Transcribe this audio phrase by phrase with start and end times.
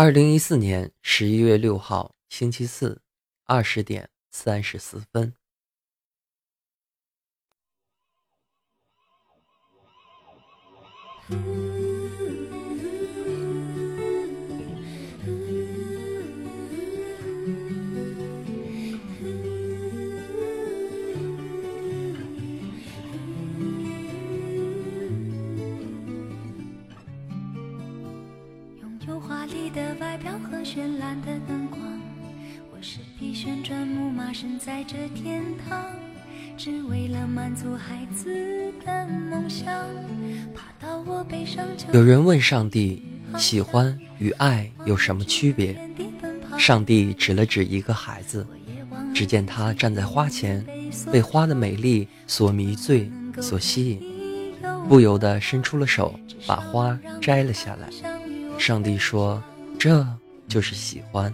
[0.00, 3.02] 二零一四年十一月六号，星期四，
[3.46, 5.34] 二十点三十四分。
[30.18, 31.80] 外表和绚烂的灯光，
[32.72, 35.94] 我是匹旋转木马，身在这天堂，
[36.56, 39.64] 只为了满足孩子的梦想。
[40.52, 43.04] 爬到我背上有人问上帝，
[43.36, 45.78] 喜欢与爱有什么区别？
[46.58, 48.44] 上帝指了指一个孩子，
[49.14, 50.66] 只见他站在花前，
[51.12, 53.08] 被花的美丽所迷醉，
[53.40, 54.02] 所吸引，
[54.88, 57.88] 不由得伸出了手，把花摘了下来。
[58.58, 59.40] 上帝说。
[59.78, 60.06] 这
[60.48, 61.32] 就是喜欢。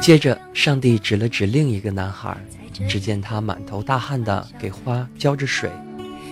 [0.00, 2.36] 接着，上帝指了指另一个男孩，
[2.88, 5.70] 只见他满头大汗的给花浇着水，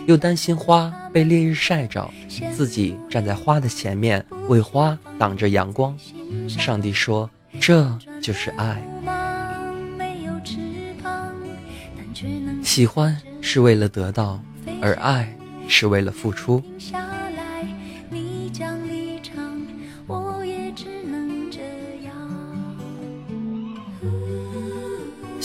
[0.06, 2.10] 又担心花被烈日晒着，
[2.54, 5.96] 自己站在花的前面为花挡着阳光。
[6.48, 7.28] 上帝说
[7.60, 8.82] ：“这就是爱。
[12.62, 14.40] 喜欢是为了得到，
[14.80, 15.36] 而爱
[15.68, 16.62] 是为了付出。”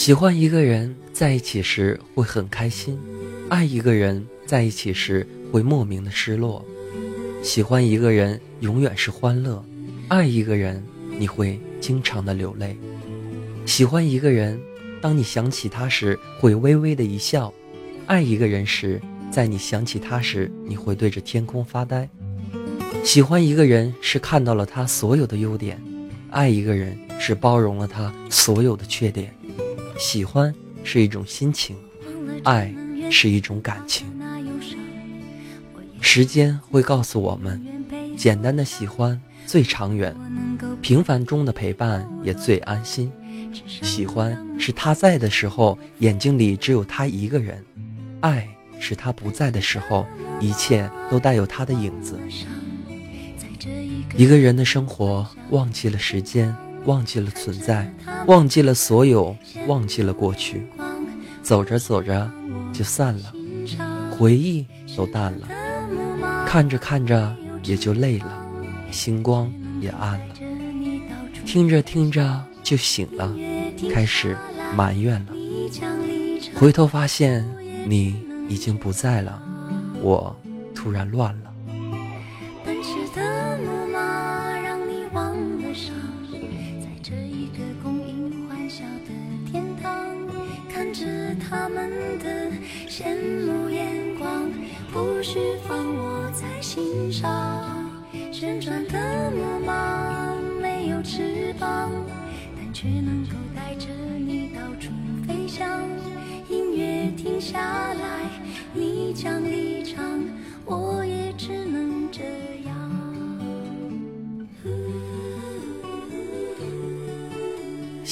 [0.02, 2.98] 喜欢一个人在一起时会很开心，
[3.50, 6.66] 爱一个人在一起时会莫名的失落。
[7.44, 9.64] 喜欢一个人永远是欢乐，
[10.08, 10.84] 爱一个人
[11.20, 12.76] 你会经常的流泪。
[13.68, 14.60] 喜欢一个人，
[15.00, 17.54] 当你想起他时会微微的一笑；
[18.08, 22.10] 爱一个人时，在你想起他时你会对着天空发呆。
[23.04, 25.80] 喜欢一个人是看到了他所有的优点，
[26.32, 29.32] 爱一个人是包容了他所有的缺点。
[30.02, 30.52] 喜欢
[30.84, 31.76] 是一种心情，
[32.44, 32.74] 爱
[33.12, 34.08] 是一种感情。
[36.02, 37.64] 时间会告诉我们，
[38.18, 40.16] 简单的喜欢最长远，
[40.82, 43.12] 平凡中的陪伴也最安心。
[43.64, 47.58] 喜欢是他在的时候，眼睛里只有他一个人；
[48.22, 50.08] 爱是他不在的时候，
[50.40, 52.20] 一切都带有他的影子。
[54.18, 56.56] 一个人的生活，忘记了时间。
[56.86, 57.94] 忘记了存在，
[58.28, 59.36] 忘记了所有，
[59.68, 60.66] 忘记了过去，
[61.42, 62.30] 走着走着
[62.74, 63.34] 就散了，
[64.12, 64.66] 回忆
[64.96, 65.48] 都淡了，
[66.48, 68.46] 看着看着也就累了，
[68.90, 70.36] 星光也暗了，
[71.46, 73.32] 听着听着就醒了，
[73.94, 74.36] 开始
[74.76, 75.34] 埋怨了，
[76.56, 77.48] 回头发现
[77.86, 78.16] 你
[78.50, 79.42] 已经不在了，
[80.02, 80.36] 我
[80.74, 81.51] 突然乱了。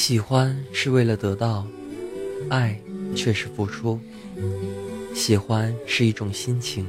[0.09, 1.67] 喜欢是为了得到
[2.49, 2.75] 爱。
[3.15, 3.99] 却是付出，
[5.13, 6.83] 喜欢是一种心情，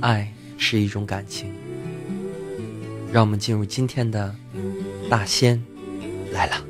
[0.00, 1.52] 爱是一种感情。
[3.12, 4.34] 让我们进入今天的
[5.10, 5.62] 大仙
[6.32, 6.69] 来了。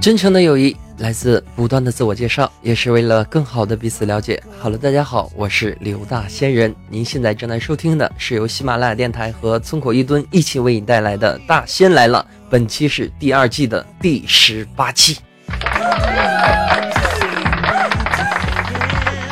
[0.00, 4.42] 真诚的友谊来自不断的自我介绍，也是为了更好的彼此了解。
[4.58, 6.74] 好了，大家好，我是刘大仙人。
[6.88, 15.18] 您现在正在收听的是由喜马拉雅电台和村口一蹲一起为你带来的《大仙来了》，本期是第二季的第十八期。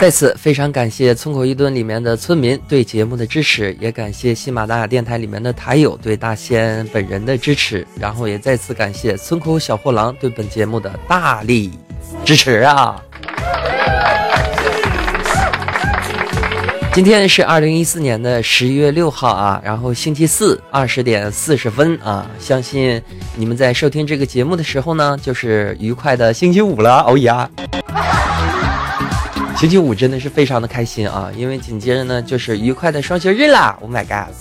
[0.00, 11.72] 在此非常感谢村口一吨里面的村民对节目的支持，也感谢喜马拉雅电台里面的台友对大仙本人的支持，然后也再次感谢村口小货郎对本节目的大力
[12.24, 13.02] 支持啊！
[16.92, 23.02] 今天是二零一四年的十一月六号啊，然后星期四二十点四十分啊，相信
[23.34, 27.50] 你们在收听这个节目的时候呢，就是愉快的星期五了，哦呀！
[29.58, 34.32] 星期五真的是非常的开心啊，因为紧接着呢就是愉快的双休日啦！Oh my god！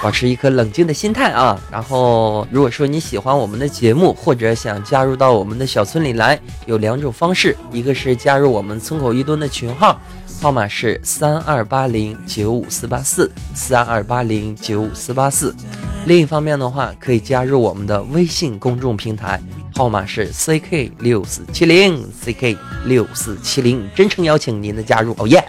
[0.00, 1.60] 保持一颗冷静的心态啊。
[1.68, 10.00] 然后如果说你喜欢我们的节目，或者想加入到我们的小村里来，有两种方式，一个是加入我们村口一蹲的群号，
[10.40, 15.52] 号码是三二八零九五四八四三二八零九五四八四。
[16.06, 19.40] 另一方面的话，可以加入我们的微信公众平台。
[19.74, 25.44] 号码是 ck 六四七零 ck 六四七零，真诚邀请您的加入，哦耶！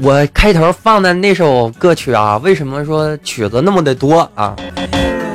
[0.00, 4.54] 我开头放的那首歌曲啊，为什么说曲子那么的多啊？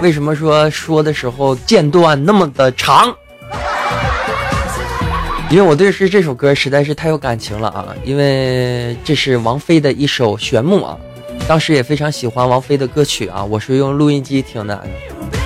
[0.02, 3.14] 为什么说说的时候间断那么的长？
[5.52, 7.88] 因为我对是这首歌实在是太有感情了啊！
[8.04, 10.96] 因为这是王菲的一首旋木啊。
[11.48, 14.88] 当时也非常喜欢王菲的歌曲啊，我是用录音机听的。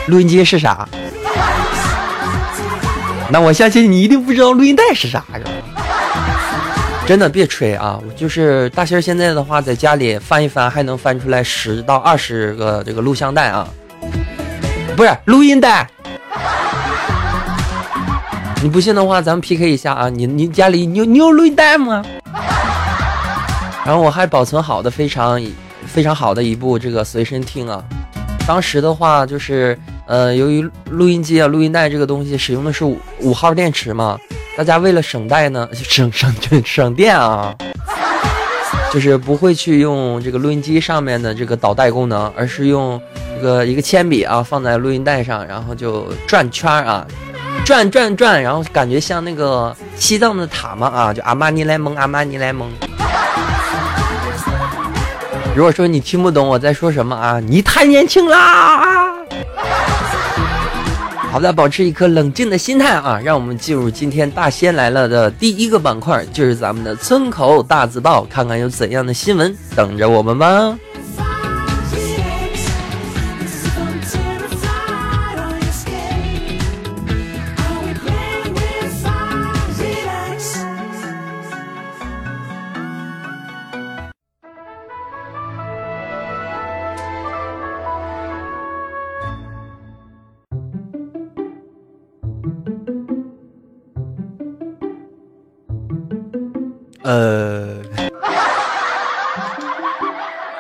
[0.08, 0.86] 录音机是啥？
[3.30, 5.40] 那我相信你一定不知道录音带是啥呀。
[7.06, 7.98] 真的别吹啊！
[8.18, 13.66] 就是大仙现在的话，在家里翻一翻，还能翻出来十到二十个这个录像带啊，
[14.98, 15.90] 不是录音带。
[18.64, 20.10] 你不信的话，咱们 PK 一下啊！
[20.10, 22.02] 你你家里你有你有录音带吗？
[23.86, 25.40] 然后我还保存好的非常。
[25.86, 27.84] 非常好的一部这个随身听啊，
[28.48, 29.78] 当时的话就是，
[30.08, 34.18] 呃，由于录音机啊、录音带这个东西使用的是五五号电池嘛，
[34.58, 36.34] 大家为了省带呢， 省省
[36.66, 37.54] 省电啊，
[38.92, 43.00] 就是不会去用这个录音机上面的这个导带功能，而是用
[43.36, 47.06] 这个一个铅笔啊放在录音带上，然后就转圈啊，
[47.66, 52.70] 转转转，然后感觉像那个西藏的塔嘛啊，就阿玛尼莱蒙，阿玛尼莱蒙。
[55.56, 59.16] 如果说你听不懂我在说什么啊，你太年轻啦！
[61.32, 70.78] 好的，保持一颗冷静的心态啊，让我们进入今天大仙来了的第一个板块，就是咱们的村口大字报，看看有怎样的新闻等着我们吧。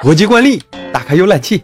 [0.03, 1.61] 国际惯例，打开浏览器。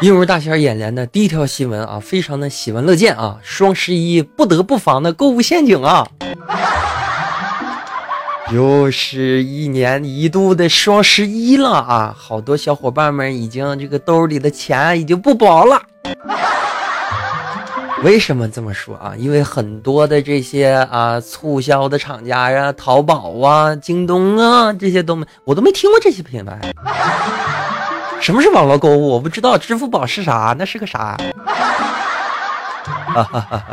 [0.00, 6.06] 映入大仙眼帘的第一条新闻啊，非常的喜闻乐见啊，双十一不得不防的购物陷阱啊，
[8.54, 15.82] 又是一年一度的双十一了啊，好多小伙伴们已经这个兜里的钱已经不保了。
[18.04, 19.14] 为什么这么说啊？
[19.16, 26.60] 因为很多的这些啊促销的厂家呀，淘宝啊、京东啊这些都没，我都没听过这些品牌。
[28.20, 29.08] 什么是网络购物？
[29.08, 29.56] 我不知道。
[29.56, 30.54] 支付宝是啥？
[30.58, 31.16] 那是个啥？
[32.84, 33.64] 哈哈哈！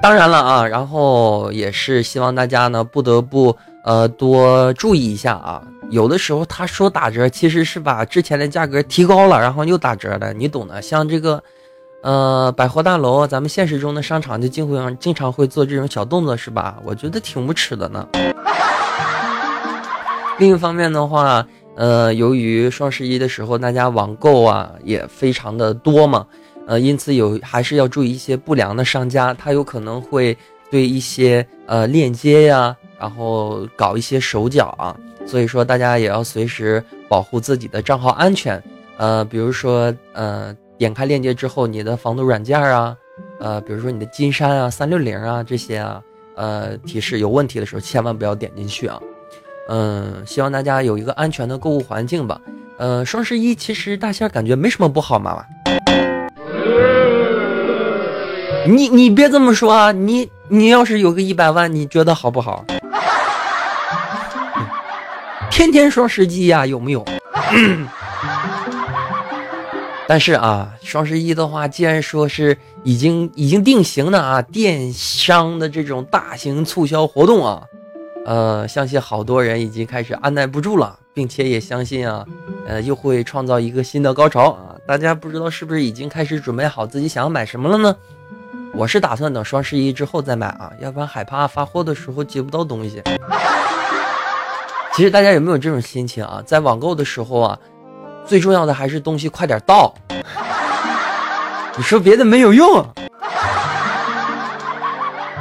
[0.00, 5.62] 当然了啊，然后也是希望大家呢不得不呃多注意一下啊。
[5.90, 10.80] 有的时候他说打折，其实是把之前的价格提高了，然后又打折了，你懂的。
[10.80, 11.42] 像这个。
[12.04, 16.76] 呃，百货大楼，咱们现实中的商场就经常经常会做这种小动作，是吧？
[16.84, 18.06] 我觉得挺无耻的呢。
[20.38, 21.46] 另一方面的话，
[21.76, 26.26] 呃，由于双十一的时候大家网购啊也非常的多嘛，
[26.66, 30.36] 呃，因此有还是要注意一些不良的商家，他有可能会
[30.70, 34.94] 对一些呃链接呀，然后搞一些手脚啊，
[35.24, 38.62] 所以说大家也要随时保护自己的账号安全。
[38.98, 40.54] 呃，比如说呃。
[40.84, 42.94] 点开链接之后，你的防毒软件啊，
[43.40, 46.02] 呃，比如说你的金山啊、三六零啊这些啊，
[46.36, 49.00] 呃，提示有问题的时候，千万不要点进去啊。
[49.70, 52.38] 嗯，希望大家有一个安全的购物环境吧。
[52.76, 55.42] 呃，双十一其实大仙感觉没什么不好嘛。
[58.66, 62.62] 你你别这么说啊，你你要是有个一百万，你觉得好不好？
[65.50, 67.02] 天天双十一呀，有没有？
[70.06, 77.62] 但是啊，双十一的话，既然说是已经已经定型的啊，电商的这种大型促销活动啊，
[78.26, 82.24] 呃，相信好多人已经开始按耐不住了，并且也相信啊，
[82.66, 84.76] 呃，又会创造一个新的高潮啊！
[84.86, 87.96] 大家不知道是不是已经开始准备好自己想要买什么了呢？
[88.74, 93.02] 我是打算等双十一之后再买啊，要不然害怕发货的时候接不到东西。
[94.92, 96.42] 其实大家有没有这种心情啊？
[96.44, 97.58] 在网购的时候啊？
[98.26, 99.94] 最重要的还是东西快点到，
[101.76, 102.84] 你说别的没有用。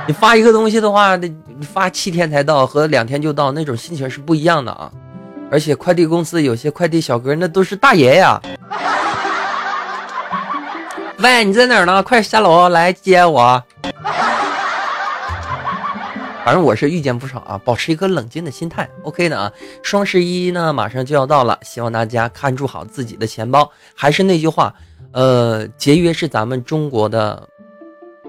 [0.05, 4.91] 你发一个东西的话，得发七天才到，和两天就到那种心情是不一样的啊！
[5.49, 8.41] 而且快递公司有些快递小哥那都是大爷呀。
[11.19, 12.03] 喂，你在哪儿呢？
[12.03, 13.63] 快下楼来接我。
[16.45, 19.51] 反正我是遇见不少啊，保持一个冷静的心态，OK 的啊。
[19.81, 23.71] 双十一呢马上就要到了，希望大家看住好自己的钱包。
[23.95, 24.75] 还是那句话，
[25.13, 27.47] 呃，节约是咱们中国的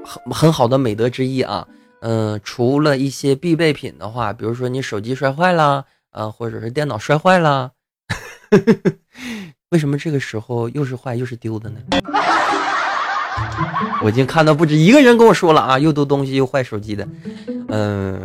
[0.04, 1.66] 很很好的美德之一啊。
[2.02, 7.72] 嗯，除了一些必备品的话，比如说你手机摔坏了，呃，或者是电脑摔坏了，
[9.70, 11.80] 为什么这个时候又是坏又是丢的呢？
[14.02, 17.06] 我已经看到不止一个人跟我说了啊，又丢东西又坏手机的。
[17.68, 18.20] 嗯，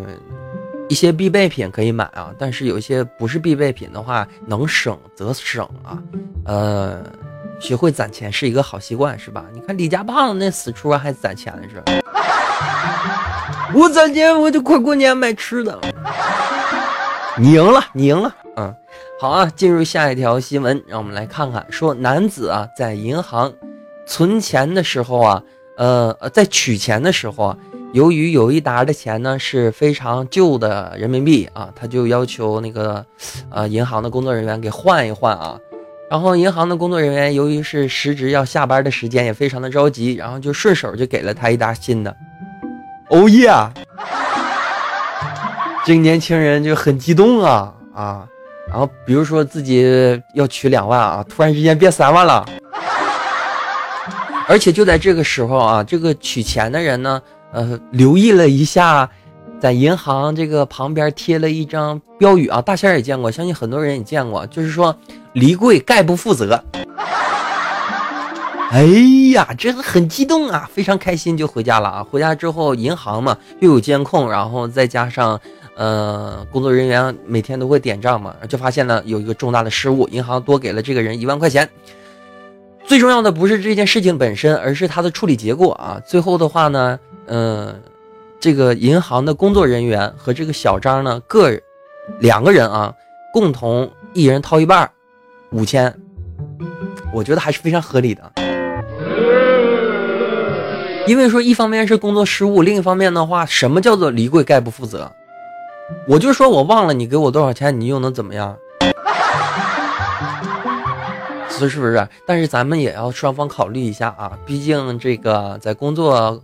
[0.90, 5.98] 一些必备品可以买啊，但是有一些不是必备品的话，能省则省啊。
[6.46, 7.04] 呃，
[7.60, 9.46] 学会攒钱是一个好习惯，是吧？
[9.54, 11.84] 你看李家胖子那死出还攒钱呢，是。
[13.74, 15.80] 我攒钱，我就快过年买吃的。
[17.38, 18.36] 你赢了，你赢了。
[18.58, 18.76] 嗯，
[19.22, 23.54] 好啊，进入下一条新闻，让我们来看看，说男子啊在银行。
[24.10, 25.44] 存钱的时候啊，
[25.78, 27.58] 呃呃，在取钱的时候啊，
[27.94, 33.06] 由于有一沓的钱呢是非常旧的人民币啊，他就要求那个，
[33.52, 35.60] 呃，银行的工作人员给换一换啊。
[36.10, 42.18] 然后银行的工作人员由于是时值要下班的时间，也非常的着急，然后就顺手就给了他一沓新的。
[43.12, 43.52] 哦耶！
[45.86, 48.28] 这个年轻人就很激动啊啊，
[48.68, 52.44] 然后比如说自己要取两万啊，突然之间变三万了。
[54.50, 59.08] 而且就在这个时候啊，这个取钱的人呢，呃，留意了一下，
[59.62, 64.98] 在银行这个旁边贴了一张标语啊，大仙也见过，相信很多人也见过，就是说
[65.34, 66.60] 离柜概不负责。
[68.72, 68.84] 哎
[69.34, 72.04] 呀，这个很激动啊，非常开心就回家了啊。
[72.04, 75.40] 回家之后，银行嘛又有监控，然后再加上
[75.76, 81.70] 呃工作人员每天都会点账嘛，就发现了有一个重大的失误，银行多给了这个人一万块钱。
[82.90, 86.02] 最重要的不是这件事情本身，而是它的处理结果啊！
[86.08, 87.80] 最后的话呢，嗯，
[88.40, 91.52] 这个银行的工作人员和这个小张呢，各
[92.20, 92.92] 两个人啊，
[93.32, 94.90] 共同一人掏一半，
[95.52, 95.96] 五千，
[97.14, 98.32] 我觉得还是非常合理的。
[101.06, 105.12] 因为说一方面是工作失误，另一方面的话，什么叫做离柜概不负责？
[106.08, 108.58] 我就说我忘了你给我多少钱，你又能怎么样？
[111.68, 112.08] 是不是？
[112.26, 116.42] 但是咱们也要双方考虑一下啊，毕竟这个在工作，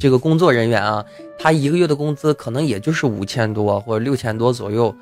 [0.00, 1.04] 这个工作人员啊，
[1.38, 4.94] 他一个月的工资可能也就是五千多或者六千多左右，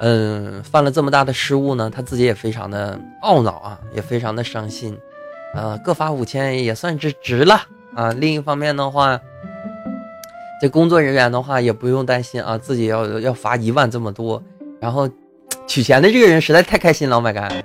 [0.00, 4.98] 嗯，犯了这么大的失误呢，他自己也非常的懊恼啊，也非常的伤心，
[5.54, 7.62] 呃，各发五千也算是值了
[7.94, 8.12] 啊。
[8.12, 9.20] 另一方面的话，
[10.60, 14.42] 这工作人员的话也不用担心啊，自己要要罚一万这么多，
[14.80, 15.08] 然后
[15.66, 17.64] 取钱的这个人实在太开心了，My God。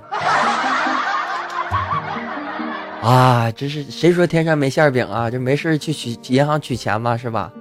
[3.06, 5.30] 啊，这是谁说天上没馅饼啊？
[5.30, 7.52] 就没事去取银行取钱嘛，是吧？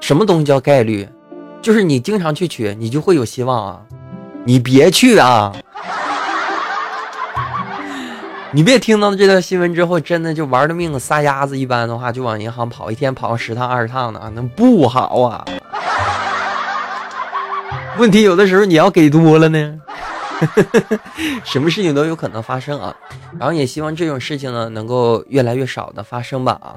[0.00, 1.06] 什么东西叫概率？
[1.60, 3.80] 就是你经常去取，你就会有希望啊！
[4.44, 5.52] 你别去啊！
[8.50, 15.44] 你别听到这条新闻之后，真的就玩了命的撒丫子一般的话，就往银行跑，一天跑十趟二十趟的啊，那不好啊！
[17.98, 19.80] 问题有的时候你要给多了呢。
[21.44, 22.96] 什么事情都有可能发生啊，
[23.38, 26.76] 然后也希望这种事情呢能够越来越少的发生吧啊，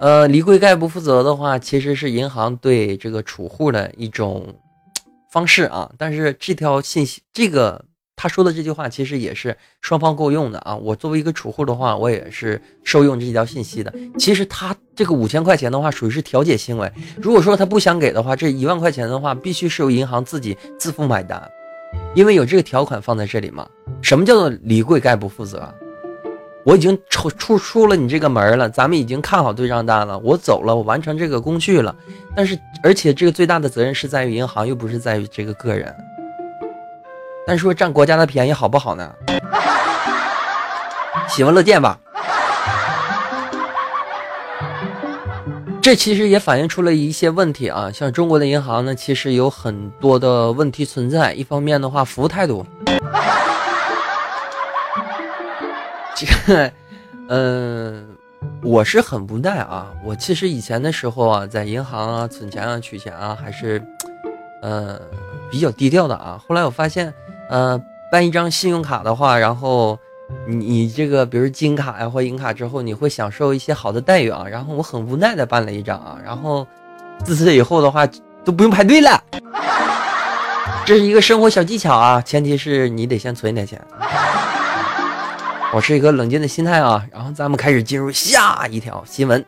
[0.00, 4.54] 呃，离柜概不负责的话，其实是银行对这个储户的一种
[5.30, 7.84] 方式啊，但是这条信息这个。
[8.16, 10.76] 他说的这句话其实也是双方够用的啊！
[10.76, 13.92] 我作为一个储户的话，我也是受用这条信息的。
[14.16, 16.90] 其实他这个五千块钱的话，属于是调解行为。
[17.20, 21.42] 如果说他不想给的话，这一万块钱的话，必须是由银行自己自付买单，
[22.14, 23.66] 因为有这个条款放在这里嘛。
[24.00, 25.72] 什么叫做李贵概不负责？
[26.64, 31.94] 我已经出出出了你这个门了，咱们已经看好对账单了，我走了，我完成这个工序了。
[32.34, 35.94] 但是，而且这个最大的责任是在于银行，又不是在于这个个人。
[37.46, 39.14] 但是说占国家的便宜好不好呢？
[41.28, 41.98] 喜闻乐见吧。
[45.84, 51.34] 这其实也反映出了一些问题啊，像中国的银行呢，其实有很多的问题存在。
[51.34, 52.64] 一方面的话，服务态度。
[56.16, 56.72] 这个，
[57.28, 58.16] 嗯，
[58.62, 59.92] 我是很无奈啊。
[60.02, 63.82] 我其实以前的时候啊，在银行啊存钱啊取钱啊，还是，
[64.62, 64.98] 呃，
[65.50, 66.42] 比较低调的啊。
[66.48, 67.12] 后来我发现，
[67.50, 67.78] 呃，
[68.10, 69.98] 办一张信用卡的话，然后
[70.48, 74.44] 你你这个，比如金卡呀或银卡之后，你会享受一些好的待遇啊。
[74.50, 76.66] 然后我很无奈的办了一张啊，然后
[77.24, 78.06] 自此以后的话
[78.44, 79.22] 都不用排队了。
[80.86, 83.80] 这是一个生活小技巧啊，前提是你得先存点钱。
[85.72, 89.44] 我是一个冷静的心态啊，然后咱们开始进入下一条新闻。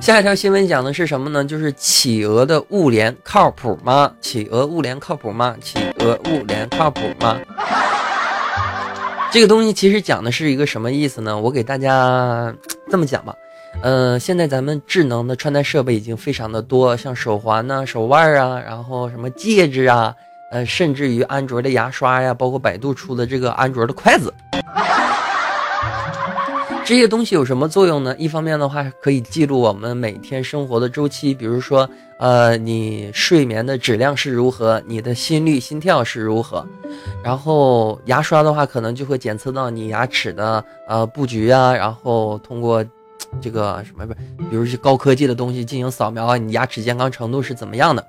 [0.00, 1.44] 下一条新闻讲的是什么呢？
[1.44, 4.12] 就是企鹅的物联靠谱吗？
[4.20, 5.54] 企鹅物联靠谱吗？
[5.60, 7.38] 企鹅物联靠谱吗？
[9.34, 11.36] 这个东西其实讲的是一个什么意思呢？
[11.36, 12.54] 我给大家
[12.88, 13.34] 这么讲吧，
[13.82, 20.14] 呃，现在咱们智能的穿戴设备已经非常的多，像手环呐、手腕啊，然后什么戒指啊。
[20.52, 24.32] 呃，甚至于安卓的牙刷呀，包括百度出的这个安卓的筷子，
[26.84, 28.14] 这些东西有什么作用呢？
[28.18, 31.88] 一方面的话，可以记录我们每天生活的周期，比如说，
[32.18, 36.64] 呃，你睡眠的质量是如何，你的心率、心跳是如何。
[37.22, 42.84] 然后牙刷的话，可能就会检测到你牙齿的呃布局啊，然后通过
[43.40, 44.12] 这个什么不，
[44.50, 48.06] 比如是高科技的东西进行扫描啊，你牙齿健康程度是怎么样的。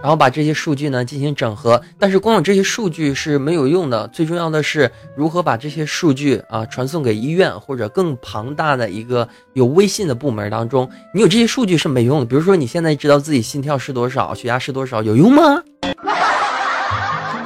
[0.00, 10.88] 然后把这些数据呢进行整合，但是光有这些数据是没有用的，最重要的是如何把这些数据啊传送给医院或者更庞大的一个有微信的部门当中。
[11.12, 15.62] 你有这些数据是没用的，比如说你现在知道自己心跳是多少，血压是多少，有用吗？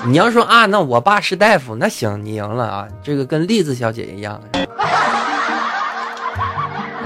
[0.04, 4.40] 你要说啊，那我爸是大夫，那行，你赢了啊，这个跟栗子小姐一样。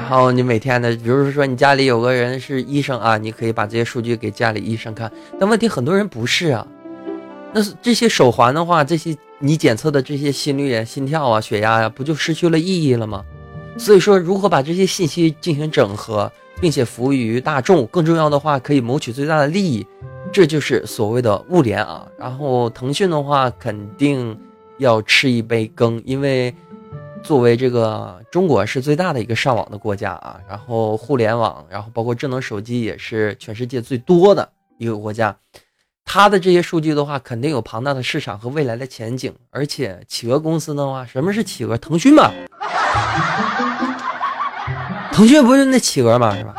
[0.09, 5.11] 然后你每天的，比如说你家里有个人是医生啊，你可以把这些数据给家里医生看。
[5.37, 6.65] 但问题很多人不是啊，
[7.53, 13.25] 那这些手环的话，这些你检测的这些心率啊、心跳啊、血压呀，不就失去了意义了吗？
[13.77, 19.85] 所以说，如何把这些信息进行整合，并且服务于大众，更重要的话，可以谋取最大的利益，
[20.31, 22.07] 这就是所谓的物联啊。
[22.17, 24.39] 然后腾讯的话，肯定
[24.79, 26.55] 要吃一杯羹，因为。
[27.27, 35.37] 作为这个中国是最大的一个上网的国家啊，然后互联网，然后包括智能手机也是全世界最多的一个国家，
[36.05, 39.35] 它的这些数据的话，肯定有庞大的市场和未来的前景。
[39.51, 41.77] 而且企鹅公司的话，什么是企鹅？
[41.77, 42.31] 腾讯嘛，
[45.11, 46.55] 腾讯不是那企鹅嘛，是吧？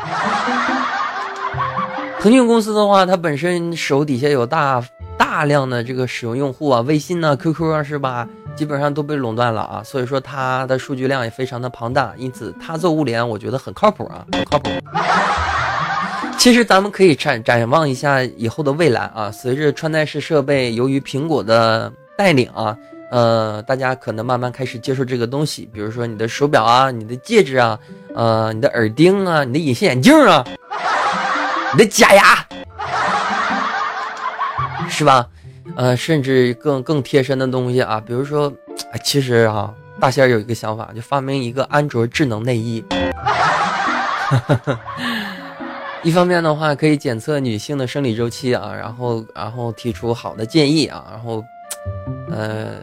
[2.20, 4.84] 腾讯公司的话，它本身手底下有大
[5.16, 8.28] 大量的这个使用用户啊，微信呢、QQ 啊，是吧？
[8.58, 14.68] 基本上都被垄断了啊，所以说它的数据量也非常的庞大，因此它做物联我觉得很靠谱啊，很靠谱。
[16.36, 22.76] 其实咱们可以展展望一下以后的未来啊，随着穿戴式设备由于苹果的带领啊，
[23.12, 27.78] 呃，大家可能慢慢开始接受这个东西，比如说你的手表啊，你的戒指啊，
[28.12, 30.44] 呃，你的耳钉啊，你的隐形眼镜啊，
[31.74, 32.44] 你的假牙，
[34.90, 35.28] 是吧？
[35.76, 38.52] 呃，甚至更更贴身的东西啊，比如说，
[39.04, 42.84] 其实哈，大仙有一个想法，就发明一个安卓智能内衣。
[46.02, 51.44] 一方面的话，可以检测女性的生理周期啊，然后然后提出好的建议啊，然后，
[52.30, 52.76] 呃，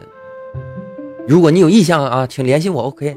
[1.26, 3.16] 如果你有意向啊，请联系我，OK，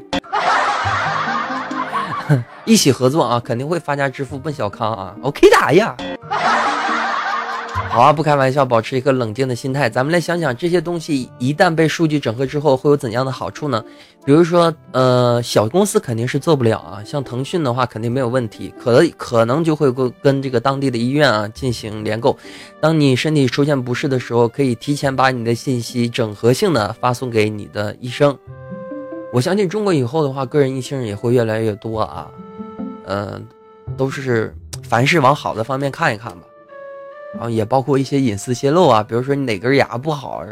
[2.64, 5.94] 一起合作啊，肯定会发家致富奔小康啊，OK 的呀。
[7.90, 9.90] 好啊，不开玩笑，保持一个冷静的心态。
[9.90, 13.84] 咱们来想想，这些东西一旦被数据整合之后，会有怎样的好处呢？
[14.24, 17.02] 比如说，呃，小公司肯定是做不了啊。
[17.04, 22.38] 像腾讯的话，肯定没有问题，可可能就会跟跟这个当地的医院啊进行联购。
[22.80, 28.38] 当你身体出现不适的时候，可以提前把你的信息整合性的发送给你的医生。
[29.32, 32.30] 我相信中国以后的话，个人医生也会越来越多啊。
[33.06, 33.44] 嗯，
[33.96, 36.42] 都是凡事往好的方面看一看吧。
[37.34, 40.42] 然后也包括一些隐私泄露啊，比如说你哪根牙不好，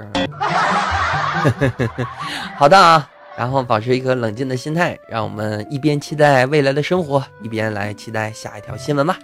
[2.57, 9.19] 好的啊，然后保持一个冷静的心态，让我们一边期待未来的生活，一边来期待下一条新闻吧。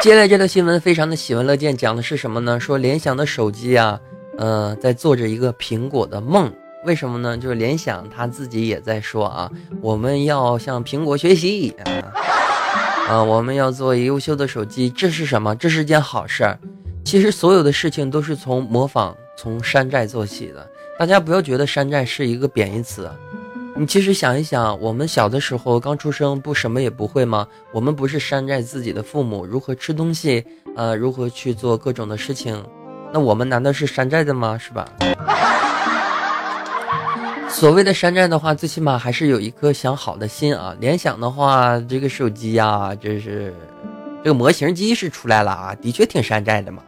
[0.00, 2.60] 接下来这条新闻非常的喜闻乐见，讲的是什么呢？
[2.60, 3.98] 说联想的手机啊，
[4.36, 6.52] 呃，在做着一个苹果的梦。
[6.84, 7.36] 为什么呢？
[7.36, 12.07] 就是联想他自己也在说啊，我们要向苹果学习啊，
[13.08, 15.56] 啊，我们要做优秀的手机，这是什么？
[15.56, 16.58] 这是件好事儿。
[17.06, 20.70] 其实所有的事情都是从模仿、从山寨做起的。
[20.98, 23.10] 大家不要觉得山寨是一个贬义词。
[23.74, 27.48] 你其实想一想，我们小的时候刚出生，不什么也不会吗？
[27.72, 30.44] 我们不是山寨自己的父母如何吃东西，
[30.76, 32.62] 呃，如何去做各种的事情？
[33.10, 34.58] 那我们难道是山寨的吗？
[34.58, 34.86] 是吧？
[37.48, 40.74] 所谓的山寨的话，最起码还是有一颗想好的心啊。
[40.78, 43.52] 联想的话，这个手机呀，这是
[44.22, 46.82] 这个模型机是出来了啊，的确挺山寨的嘛。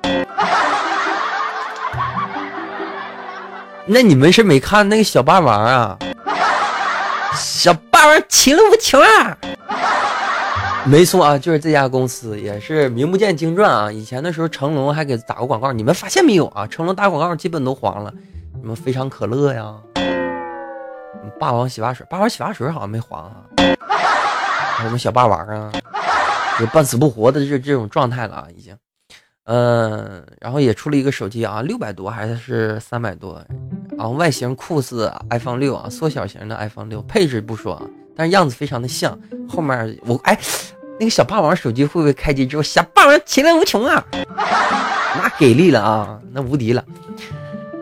[3.86, 5.98] 那你们是没看那个小霸王啊？
[7.34, 9.36] 小霸王其乐无穷啊！
[10.84, 13.90] 没错啊，就是这家公司也是名不见经传啊。
[13.90, 16.66] 以前的时候，成龙还给打过广告，你们发现没有啊？
[16.68, 18.12] 成龙打广告基本都黄了，
[18.60, 19.74] 什么非常可乐呀。
[21.38, 23.44] 霸王洗发水，霸王洗发水好像没黄啊。
[24.82, 25.72] 什么小霸王啊，
[26.58, 28.76] 就半死不活的这这种状态了啊，已经。
[29.44, 33.42] 嗯，然后也出了一个手机啊，六百多还是三百多，
[33.98, 37.82] 然后外形酷似 iPhone 六啊，缩小型的 iPhone 六，配置不说啊，
[38.16, 39.18] 但是样子非常的像。
[39.48, 40.38] 后面我哎，
[40.98, 44.04] 那个小霸王手机会不会开机之后，小霸王其乐无穷啊？
[44.14, 46.84] 那给力了啊，那无敌了。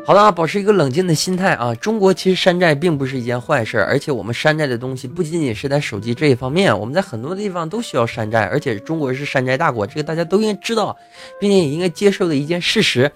[0.08, 1.74] 好的，保持一个冷静的心态啊！
[1.74, 10.96] 中国其实山寨并不是一件坏事，而且我们山寨的东西不仅仅是在手机这一方面，我们在很多地方都需要山寨，而且中国是山寨大国，这个大家都应该知道，
[11.38, 13.12] 并且也应该接受的一件事实。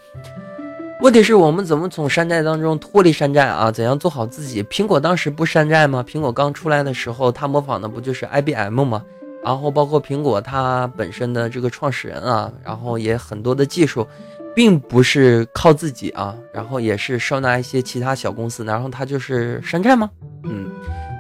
[1.01, 3.71] 问题是我们怎么从山寨当中脱离山寨啊？
[3.71, 4.63] 怎样做好自己？
[4.65, 6.05] 苹果当时不山寨吗？
[6.07, 9.03] 苹果刚出来的时候，它模仿的不就是 IBM 吗？
[9.43, 14.07] 然后包括苹果它本身的这个创始人啊，然后也很多的技术。
[14.55, 20.11] 并不是靠自己啊，然后也是收纳一些其他小公司，然后他就是山寨吗？
[20.45, 20.71] 嗯，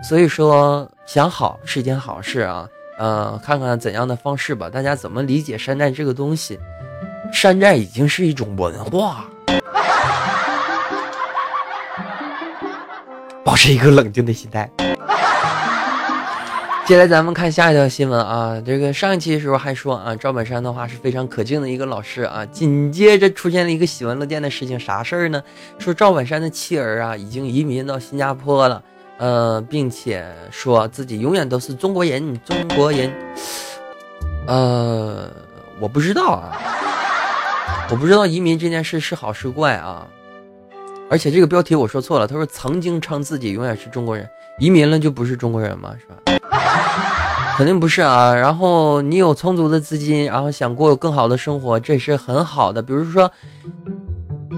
[0.02, 2.68] 所以说想好是一件好事啊，
[2.98, 6.58] 呃，看看怎样的方式吧，大家怎么理解山寨这个东西？
[7.32, 9.24] 山寨已经是一种文化，
[13.42, 14.70] 保持一个冷静的心态。
[16.84, 25.40] 接下来咱们看下一条新闻啊，这个上一期的时候还说啊，赵本山的话是非常可敬的一个老师啊，紧接着出现了一个喜闻乐见的事情，啥事儿呢？
[25.78, 28.82] 说赵本山的妻儿啊已经移民到新加坡了，
[29.18, 33.12] 呃，并且说自己永远都是中国人，中国人。
[34.48, 35.30] 呃，
[35.78, 36.58] 我不知道啊，
[37.90, 40.04] 我不知道移民这件事是好是坏啊，
[41.08, 45.94] 而且这个标题我说错了，他说曾经称自己永远是中国人，移民了就不是中国人吗？
[46.00, 46.31] 是吧？
[47.56, 52.82] 肯定不是啊，然后你有充足的资金，然后想过更好的生活，这是很好的。
[52.82, 53.30] 比如说，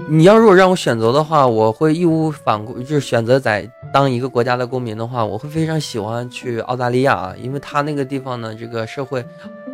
[0.07, 9.23] 你要如果让我选择的话，我会义无反顾，就是选择在当一个国家的公民的话，我会非常喜欢去澳大利亚啊，因为他那个地方呢，这个社会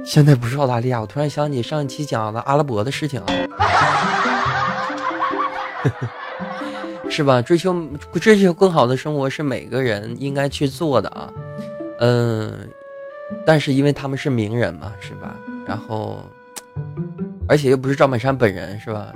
[0.04, 3.28] 现在不是澳大利亚，我突然想起上一期讲的阿拉伯的事情啊，
[7.10, 7.42] 是吧？
[7.42, 7.76] 追求
[8.20, 11.30] 追求更好的生活是每个人应该去做的啊。
[12.02, 12.68] 嗯，
[13.46, 15.36] 但是因为他们是名人嘛，是吧？
[15.68, 16.26] 然后，
[17.48, 19.14] 而且又不是赵本山本人，是吧？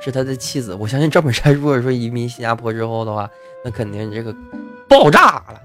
[0.00, 0.72] 是他的妻子。
[0.74, 3.28] 我相信赵本山如果说移民新加坡之后的话，
[3.64, 4.32] 那肯定这个
[4.88, 5.60] 爆炸了。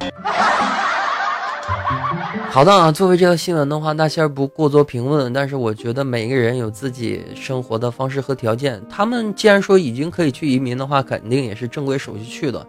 [2.50, 5.32] 好的啊，作为这条新闻的话，那先不过多评论。
[5.32, 12.66] 但是我觉得每个人有自己生活的方式和条件，他们既然说已经可以去移民的话，肯定也是正规手续去的。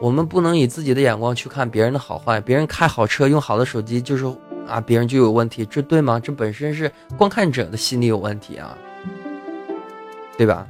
[0.00, 4.24] 我们不能以自己的眼光去看别人的好坏，别人开好车、用好的手机，就是
[4.66, 6.18] 啊，别人就有问题，这对吗？
[6.18, 8.74] 这本身是观看者的心理有问题啊，
[10.38, 10.66] 对吧？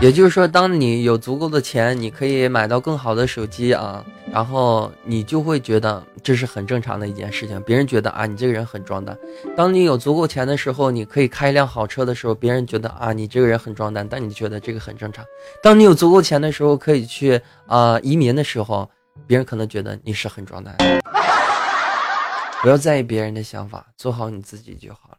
[0.00, 7.60] 也就是说，当你有足够的钱，你可以买到更好的手机啊，然后你就会觉得这是很正常的一件事情。
[7.62, 9.16] 别人觉得啊，你这个人很装的。
[9.54, 15.24] 当你有足够钱的时候，你可以开一辆好车的时候，别人觉得啊，你这个人很装单，但你觉得这个很正常。
[15.62, 18.90] 当你有足够钱的时候，可以去啊移民的时候，
[19.26, 20.74] 别人可能觉得你是很装单。
[22.62, 25.18] 不要在意别人的想法，做好你自己就好了。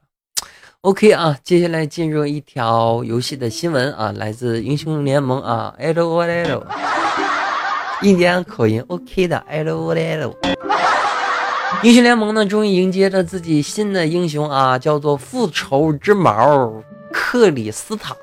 [0.82, 6.66] OK 啊，接下来进入一条游戏的新闻啊，来自英雄联盟啊，L O L，
[8.02, 10.36] 印第安口音 OK 的 L O L。
[11.84, 16.74] 英雄联盟呢，终于迎接着自己新的英雄啊，叫做复仇之矛
[17.12, 18.16] 克里斯塔。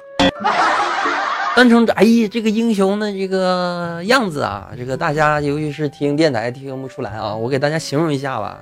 [1.55, 8.59] 单从，哎呀，这个英雄的这个样子啊，这个大家尤其是听电台听不出来啊，我给大家形容一下吧，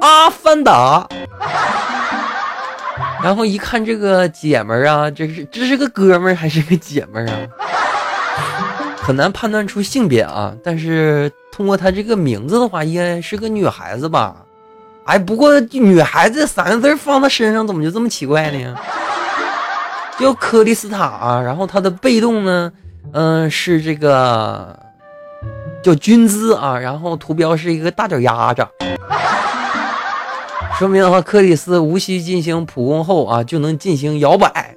[0.00, 1.06] 阿凡达。
[3.22, 7.38] 然后一看这个姐们儿啊，这是这是个哥们儿还是个姐们儿啊？
[9.02, 14.36] 很难判断出性别啊，但是通过他这个名字的话，应该是个女孩子吧？
[15.04, 18.76] 哎，不过女孩子三个字放他身上怎么就这么奇怪呢？
[20.20, 22.70] 叫克里斯塔啊，然后他的被动呢，
[23.12, 24.78] 嗯，是这个
[25.82, 28.64] 叫军姿啊，然后图标是一个大脚丫子。
[30.78, 34.76] 说明的话，克里斯无需进行普攻后啊，就能进行摇摆。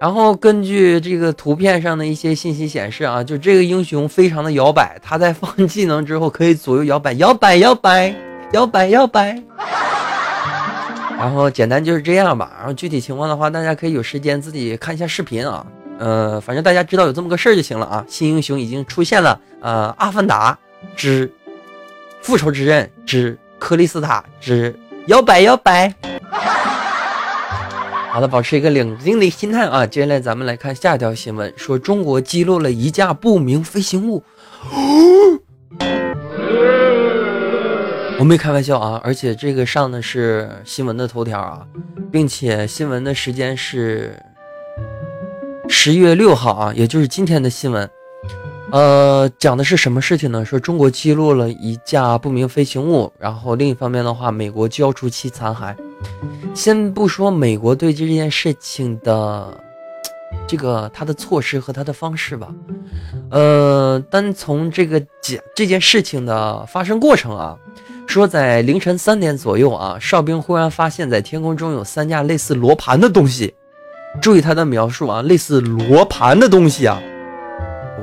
[0.00, 8.14] 然后根据这个图片上的一些信息显示啊，就这个英雄非常的摇摆，他在放技能之后可以左右摇摆， 摇摆摇摆
[8.52, 9.42] 摇摆摇摆。
[11.18, 12.50] 然后简单就是这样吧。
[12.56, 15.66] 然后具体情况的话，大家可以有时间自己看一下视频啊。
[15.98, 18.02] 呃，反正大家知道有这么个事儿就行了啊。
[18.08, 20.58] 新英雄已经出现了，呃，阿凡达
[20.96, 21.30] 之
[22.22, 23.38] 复仇之刃之。
[23.58, 24.74] 克里斯塔之
[25.08, 25.94] 摇摆摇摆，
[28.12, 29.86] 好的，保持一个冷静的心态啊。
[29.86, 34.24] 接下来咱们来看下一条新闻，说中国击落了一架不明飞行物。
[38.18, 41.64] 我没开玩笑啊，而且这个上的是新闻的头条啊，
[42.10, 44.20] 并且新闻的时间是
[45.68, 47.88] 十一月六号啊，也就是今天的新闻。
[48.72, 50.44] 呃，讲的是什么事情呢？
[50.44, 55.74] 说中国击落了一架不明飞行物，然后另一方面的话，美国交出其残骸。
[56.54, 59.56] 先不说美国对这件事情的
[60.46, 62.52] 这个他的措施和他的方式吧，
[63.30, 67.56] 呃，单从这个解这件事情的发生过程啊，
[68.06, 73.54] 说在凌晨三点左右啊，哨兵忽然发现，在天空中有三架类似罗盘的东西。
[74.20, 77.00] 注意他的描述啊，类似罗盘的东西啊。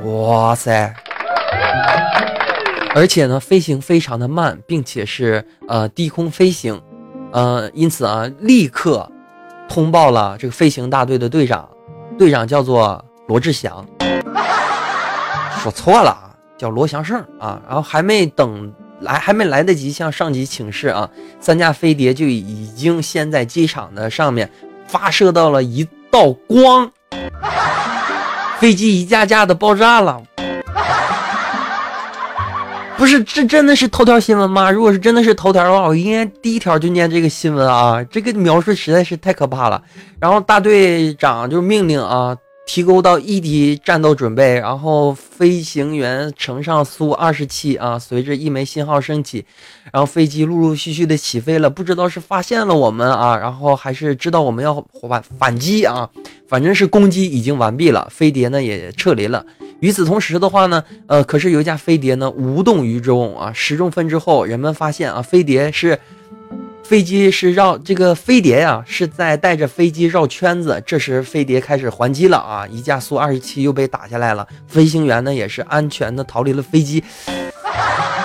[0.04, 0.94] 哇塞！
[2.94, 6.80] 而且呢，飞行非常的慢，并且是呃低空飞行，
[7.32, 9.10] 呃，因此啊，立刻
[9.68, 11.68] 通报了这个飞行大队的队长，
[12.18, 13.86] 队长叫做罗志祥，
[15.62, 17.60] 说错了啊，叫罗祥胜啊。
[17.66, 24.50] 然后还没等来，还没来得及向上级请示啊，三架飞碟就已经先在机场的上面
[24.86, 26.90] 发射到了一道光。
[28.58, 30.20] 飞机一架架的爆炸了，
[32.98, 34.68] 不是这真的是头条新闻吗？
[34.72, 38.02] 如果是真的是头条的话，我应该第一条就念这个新闻啊！
[38.10, 39.80] 这个描述实在是太可怕了。
[40.18, 42.36] 然后大队长就命令啊。
[42.70, 49.46] 提高到一级战斗准备，然后飞行员乘上苏二十七啊，随着一枚信号升起，
[49.90, 51.70] 然后飞机陆陆续续的起飞了。
[51.70, 56.10] 不知道是发现了我们啊，然后还是知道我们要反反击啊，
[56.46, 59.46] 反正是攻击已经完毕了，飞碟呢也撤离了。
[59.80, 63.52] 与此同时的话呢，呃，可是有一架飞碟呢无动于衷啊。
[63.52, 65.98] 十中分之后，人们发现啊，飞碟是。
[66.84, 70.82] 飞机是绕这个飞碟呀，是在带着飞机绕圈子。
[70.86, 72.66] 这时飞碟开始还击了啊！
[72.66, 77.04] 一架苏二十七又被打下来了，飞行员呢也是安全的逃离了飞机。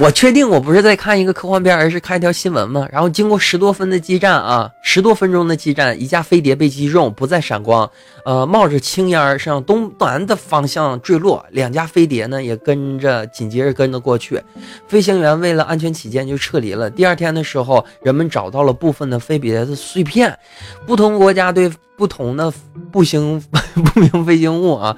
[0.00, 2.86] 我确定我不是在看一个科幻片，而是看一条新闻嘛。
[2.92, 7.90] 然后经过十多分的激战啊，十多分钟的激战，一架飞碟被击中，不再闪光，
[8.24, 11.44] 呃，冒着青烟儿向东南的方向坠落。
[11.50, 14.40] 两架飞碟呢也跟着紧接着跟着过去，
[14.86, 16.88] 飞行员为了安全起见就撤离了。
[16.88, 20.38] 第二天的时候，人们找到了部分的飞碟的碎片。
[20.86, 22.52] 不同国家对不同的
[22.92, 23.42] 不行
[23.74, 24.96] 不明飞行物啊。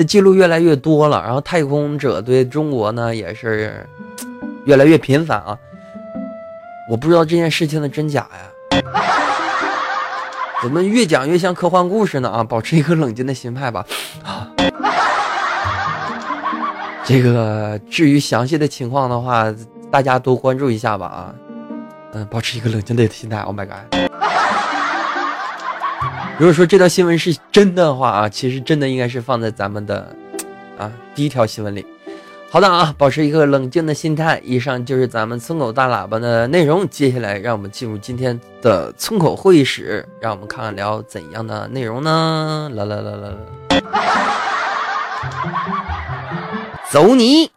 [0.00, 3.86] 的记录越来越多了，然后太空者对中国呢也是
[4.64, 5.58] 越来越频繁啊！
[6.90, 8.80] 我不知道这件事情的真假呀，
[10.62, 12.30] 怎么越讲越像科幻故事呢？
[12.30, 13.84] 啊，保持一个冷静的心态吧。
[14.24, 14.48] 啊，
[17.04, 19.54] 这个至于详细的情况的话，
[19.90, 21.06] 大家多关注一下吧。
[21.06, 21.34] 啊，
[22.14, 23.40] 嗯，保持一个冷静的心态。
[23.40, 24.00] Oh my god！
[26.40, 30.16] 如果说这条新闻是真的话啊，其实真的应该是放在咱们的
[30.78, 31.84] 啊第一条新闻里。
[32.48, 34.40] 好的啊，保持一个冷静的心态。
[34.42, 36.88] 以上就是咱们村口大喇叭的内容。
[36.88, 42.70] 接下来让我们进入今天的村口会议室，让我们看看聊怎样的内容呢？
[42.72, 43.82] 来来来来来，
[46.90, 47.50] 走你！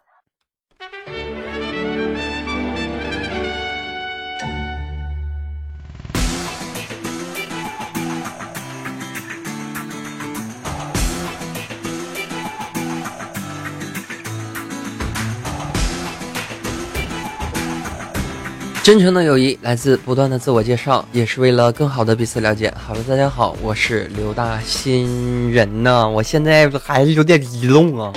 [18.84, 22.70] 真诚的友谊来自不断的自我介绍，也是为了更好的彼此了解。
[22.76, 28.12] 好了，大家好，我是刘大新人呢，我现在还是有点激动啊。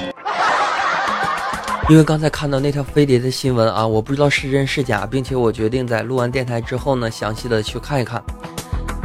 [1.88, 8.22] 因为刚才看到那条飞碟的新闻啊，我不知道是真是假，并且我决定在录完电台之后呢，详细的去看一看。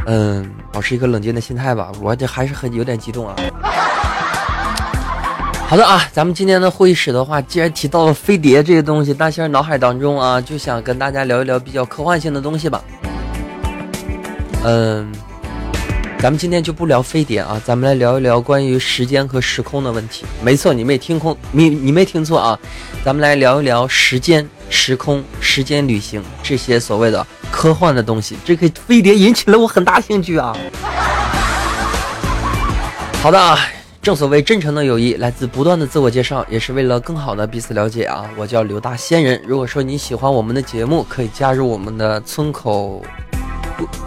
[0.05, 3.35] 嗯，保持一个冷静的心态吧，我这还是很有点激动啊。
[5.67, 12.83] 好的啊，咱们今天的会议室的话，既然提到了飞碟这些东西，大仙脑海当中啊，就想跟大家聊一聊比较科幻性的东西吧。
[14.63, 15.11] 嗯。
[16.19, 20.23] 咱们今天就不聊飞碟啊，咱们来聊一聊关于时间和时空的问题。
[20.41, 22.57] 没错，你没听空，你你没听错啊，
[23.03, 28.37] 咱们来聊一聊时间、时空、时间旅行这些所谓的科幻的东西。
[28.45, 30.55] 这个飞碟引起了我很大兴趣啊。
[33.21, 33.59] 好的啊，
[34.03, 38.29] 正所谓真诚的友谊来自不断的自我介绍，也是为了更好的彼此了解啊。
[38.35, 43.01] 我叫刘大仙人，如果说你喜欢我们的节目，可以加入我们的村口。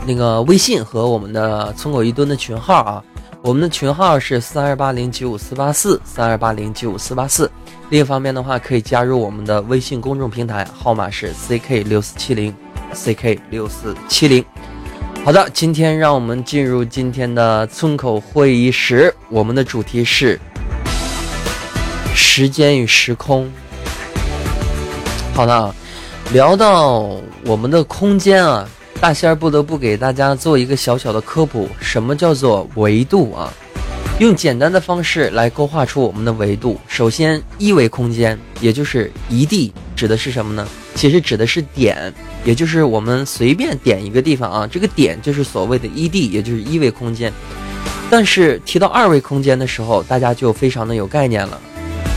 [0.06, 3.02] 那个微信和我们的村口一吨的群号啊，
[3.40, 7.50] 我们的群号是三二八零九五四八四三二八零九五四八四。
[7.88, 12.54] 另一方面的话，可以加入我们的微信公众平台，号码是 ck 六四七零
[12.92, 14.44] ck 六四七零。
[15.24, 20.38] 好的，今天让我们进入今天的村口会议室，我们的主题是
[22.14, 23.50] 时间与时空。
[25.34, 25.74] 好的，
[26.32, 27.10] 聊到
[27.44, 28.68] 我们的空间啊。
[28.98, 33.52] 大仙儿不得不给大家做一个小小的科普，什么叫做维度啊？
[34.18, 36.80] 用简单的方式来勾画出我们的维度。
[36.88, 40.66] 首先，一维空间，也就是一地，指的是什么呢？
[40.94, 42.10] 其实指的是点，
[42.42, 47.30] 也就是我们随便点一个地方啊，这个点就是所谓的一地，也就是一维空间。
[48.08, 51.60] 但是提到二维空间的时候，大家就非常的有概念了。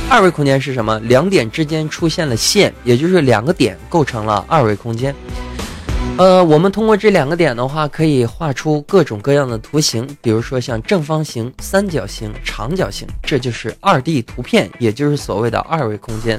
[0.10, 1.00] 二维空间是什么？
[1.02, 5.14] 两点之间出现了线，也就是两个点构成了二维空间。
[6.18, 16.38] 呃，我们通过这两个点的话，可以画出各种各样的图形，比如说像正方形、三角形、长角形，这就是二 D 图片，也就是所谓的二维空间。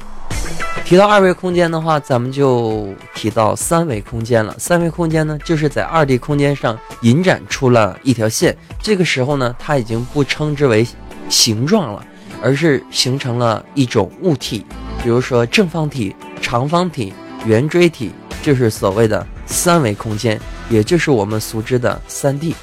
[0.85, 4.55] 提到二维空间的话，咱们就提到三维空间了。
[4.59, 10.85] 三维空间呢，就是在二 D 空间上引展出了一条线，这个时候呢，它已经不称之为
[11.27, 12.05] 形状了，
[12.43, 14.63] 而是形成了一种物体，
[15.01, 17.11] 比如说正方体、长方体、
[17.45, 19.25] 圆锥体，就是所谓的。
[19.53, 22.55] 三维空间，也就是我们熟知的三 D。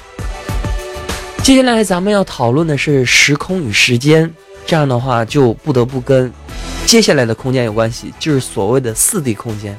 [1.43, 4.33] 接下来咱们要讨论的是时空与时间，
[4.65, 6.33] 这样的话就不得不跟
[6.87, 9.77] 接下来的空间有关系，就是所谓的四 D 空间。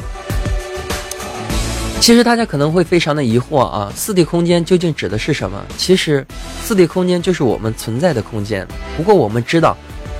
[2.00, 5.60] 其实大家可能会非常的疑惑啊，四 D 空间究竟指的是什么？
[5.76, 6.24] 其实，
[6.62, 8.64] 四 D 空间就是我们存在的空间。
[8.96, 9.76] 不过我们知道，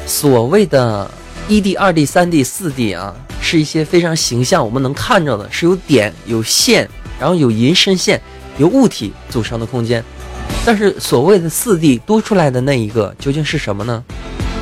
[0.07, 1.09] 所谓的
[1.51, 3.15] 一 D、二 D、三 D、四 D 啊。
[3.43, 8.21] 是一些非常形象，我们能看着的，是有点、有线，然后有银身线，
[8.59, 10.05] 由物体组成的空间。
[10.65, 14.05] 但是所谓的四 D 多出来的那一个究竟是什么呢？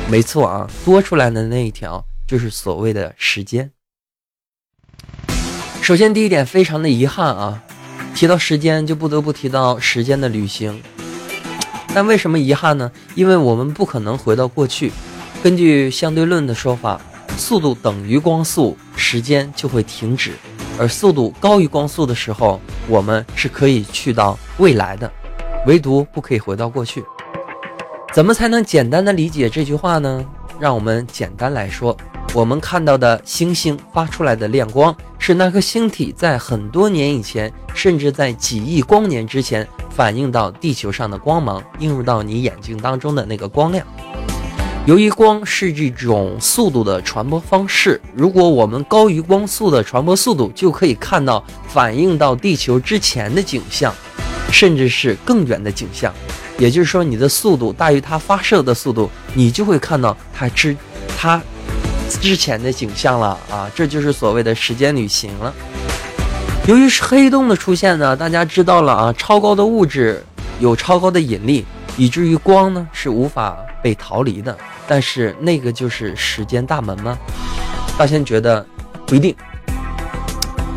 [0.09, 3.69] 没错啊，多出来的那一条就是所谓的时间。
[5.81, 7.61] 首先第一点非常的遗憾啊，
[8.15, 10.81] 提到时间就不得不提到时间的旅行。
[11.93, 12.91] 但为什么遗憾呢？
[13.13, 14.91] 因为我们不可能回到过去。
[15.41, 16.99] 根据相对论的说法。
[17.37, 20.33] 速度等于光速，时间就会停止；
[20.77, 25.09] 而速度高于光速的时候，我们是可以去到未来的，
[25.65, 27.01] 唯独不可以回到过去。
[28.13, 30.25] 怎么才能简单的理解这句话呢？
[30.59, 31.95] 让我们简单来说，
[32.33, 43.87] 我们看到的星星发出来的亮光，是那颗星体在很多年以前，甚至在几亿光年之前，反映到地球上的光芒映入到你眼睛当中的那个光亮。
[44.85, 53.93] 由于光是这种速度的传播方式，如果我们高于光速的传播速度，就可以看到反映到地球之前的景象，
[54.51, 56.11] 甚至是更远的景象。
[56.57, 60.75] 也就是说，你的速度大于它发射的速度，你就会看到它之
[61.17, 61.39] 它
[62.21, 63.69] 之前的景象了啊！
[63.75, 65.53] 这就是所谓的时间旅行了。
[66.67, 70.23] 由于是黑洞的出现呢，大家知道了啊，超高的物质
[70.59, 71.63] 有超高的引力，
[71.99, 74.57] 以至于光呢是无法被逃离的。
[74.87, 77.17] 但是那个就是时间大门吗？
[77.97, 78.65] 大仙觉得
[79.05, 79.35] 不一定。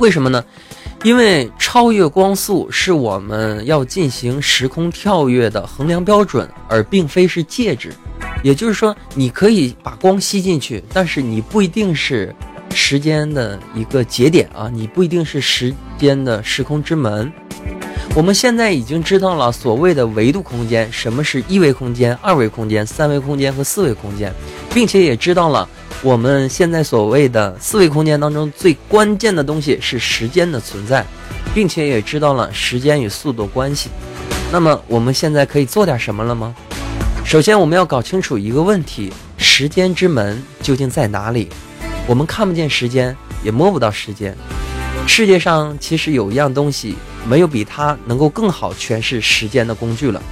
[0.00, 0.44] 为什么呢？
[1.04, 7.92] 因为超越光速是我们要进行时空跳跃的衡量标准，而并非是介质。
[8.42, 12.34] 也就是说，你可以把光吸进去，但是你不一定是
[12.74, 17.32] 时间的一个节点啊，你不一定是时间的时空之门。
[18.14, 24.30] 我们现在已经知道了所谓的维度空间，什么是一维空间、二维空间、三维空间和四维空间，
[24.74, 25.66] 并且也知道了
[26.02, 31.02] 我们现在所谓的四维空间当中最关键的东西是时间的存在，
[31.54, 33.88] 并且也知道了时间与速度关系。
[34.52, 36.54] 那么我们现在可以做点什么了吗？
[37.24, 41.48] 首先，我们要搞清楚一个问题：时间之门究竟在哪里？
[42.06, 44.36] 我们看不见时间，也摸不到时间。
[45.06, 46.96] 世界上其实有一样东西，
[47.28, 50.22] 没有比它能够更好诠释时间的工具了，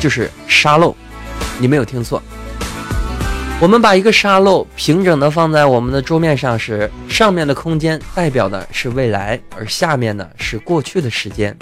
[0.00, 0.94] 就是沙漏。
[1.58, 2.22] 你没有听错。
[3.60, 11.56] 我们把一个沙漏平整的放在我们的桌面上时，上面的空间代表的是未来，而下面呢是过去的时间。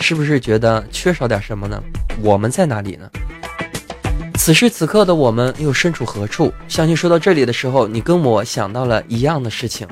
[0.00, 1.82] 是不是觉得缺少点什么呢？
[2.22, 3.10] 我们在哪里呢？
[4.34, 6.52] 此时此刻的我们又身处何处？
[6.68, 9.86] 相信说到这里的时候，你跟我想到了一样的事情。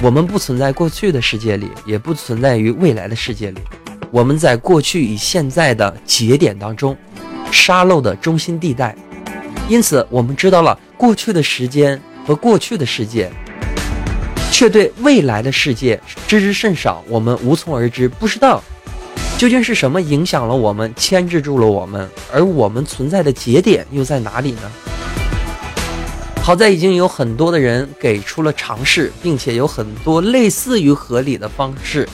[0.00, 3.58] 我们不存在过去的世界里，也不存在于未来的世界里。
[4.12, 6.96] 我们在过去与现在的节点当中，
[7.50, 8.94] 沙漏的中心地带。
[9.68, 13.28] 因此，我们知道了过去的时间和过去的世界，
[14.52, 17.02] 却对未来的世界知之甚少。
[17.08, 18.62] 我们无从而知，不知道
[19.36, 24.70] 究竟是什么影响了我们，牵制住了我们，而我们存在的节点又在哪里呢？
[26.48, 32.08] 好在已经有很多的人给出了尝试，并且有很多类似于合理的方式。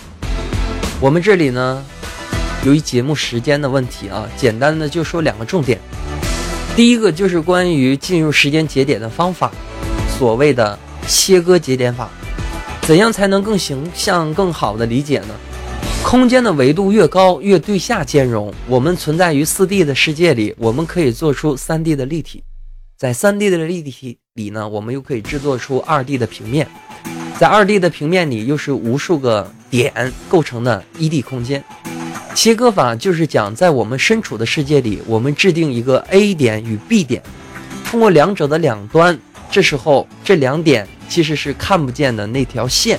[1.01, 1.81] 我们这里呢，
[2.67, 5.79] 由于节目时间的问题啊，简单的就说两个重点。
[6.75, 9.53] 第一个就是关于进入时间节点的方法，
[10.19, 10.77] 所谓的
[11.07, 12.11] 切割节点法，
[12.83, 15.35] 怎样才能更形象、更好的理解呢？
[16.03, 18.53] 空间的维度越高，越对下兼容。
[18.67, 22.43] 我们存在于四 D 的世界里，我们可以做出三 D 的立体，
[23.05, 24.17] 在三 D 的立体。
[24.33, 26.67] 里呢，我们又可以制作出二 D 的平面，
[27.39, 31.63] 在二 D 的平面里，又是无数个点构成的一 D 空间。
[32.35, 37.23] 切割法就是讲，在我们身处的世界里，我们制定一个 A 点与 B 点，
[37.85, 42.99] 通过两者的两端，这时候这两点其实是看不见的那条线。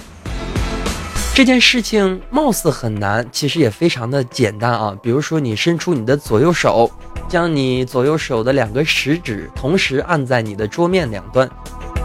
[1.36, 4.98] 这件事情貌似很难，其实也非常的简单啊。
[5.04, 6.90] 比如说，你伸出你的左右手。
[7.28, 11.50] 将你左右手的两个食指同时按在你的桌面两端，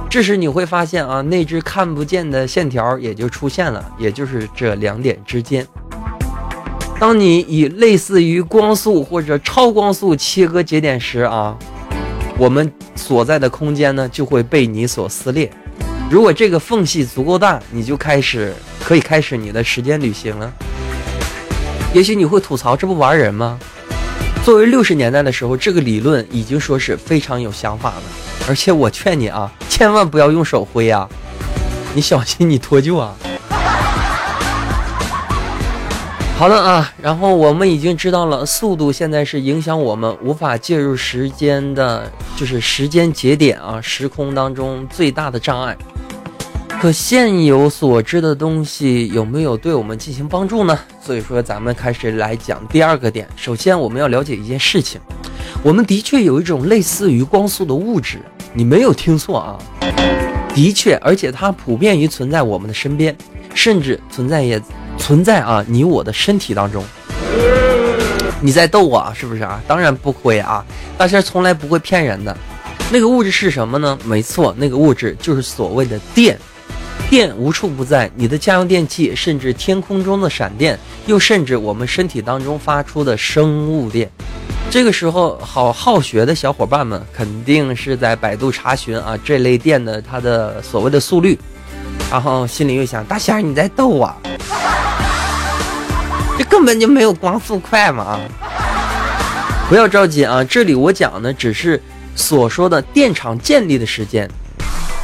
[0.09, 5.65] 这时你会发现啊，那只看不见的线条也就出现了，也就是这两点之间。
[6.99, 11.57] 当你以类似于光速或者超光速切割节点时啊，
[12.37, 15.53] 我们所在的空间呢就会被你所撕裂。
[16.11, 18.53] 如果这个缝隙足够大，你就开始
[18.83, 20.53] 可以开始你的时间旅行了。
[21.95, 23.57] 也许你会吐槽，这不玩人吗？
[24.45, 28.03] 作为六十年代的时候，这个理论已经说是非常有想法了。
[28.49, 31.09] 而且我劝你啊，千万不要用手挥啊，
[31.95, 33.15] 你小心你脱臼啊。
[36.37, 45.77] 好了啊，然后我们已经知道了，速度现在是影响我们无法介入时间的，就是时间节点啊，时空当中最大的障碍。
[46.81, 50.79] 可现有所知的东西有没有对我们进行帮助呢？
[50.99, 53.29] 所以说，咱们开始来讲第二个点。
[53.37, 54.99] 首先，我们要了解一件事情，
[55.63, 58.23] 我们的确有一种类似于光速的物质，
[58.55, 59.59] 你没有听错啊，
[60.55, 63.15] 的确，而且它普遍于存在我们的身边，
[63.55, 64.59] 甚至存在也
[64.97, 66.83] 存在啊你我的身体当中。
[68.41, 69.63] 你在逗我啊，是不是啊？
[69.69, 70.65] 当然不会啊，
[70.97, 72.35] 大仙从来不会骗人的。
[72.91, 73.99] 那个物质是什么呢？
[74.03, 76.39] 没错，那个物质就是所谓的电。
[77.11, 84.09] 电无处不在，你的家用电器，甚至天空中的闪电，又甚至我们身体当中发出的生物电。
[84.71, 91.37] 这个时候，好好学的小伙伴们肯定是在百度查询啊这类电的它的所谓的速率，
[92.09, 94.15] 然后心里又想：大仙儿你在逗我？
[96.39, 98.21] 这根本就没有光速快嘛！
[99.69, 101.83] 不要着急啊，这里我讲的只是
[102.15, 104.31] 所说的电场建立的时间。